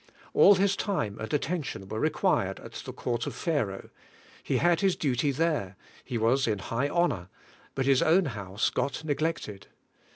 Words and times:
All 0.33 0.55
his 0.55 0.75
time 0.75 1.19
and 1.19 1.31
attention 1.31 1.87
were 1.87 1.99
required 1.99 2.59
at 2.61 2.71
the 2.71 2.91
court 2.91 3.27
of 3.27 3.35
Pharaoh. 3.35 3.91
He 4.43 4.57
had 4.57 4.79
his 4.81 4.95
duty 4.95 5.29
there; 5.31 5.75
he 6.03 6.17
was 6.17 6.47
in 6.47 6.57
high 6.57 6.89
honor; 6.89 7.29
but 7.75 7.85
his 7.85 8.01
own 8.01 8.25
house 8.25 8.71
got 8.71 9.03
neg 9.03 9.21
lected. 9.21 9.67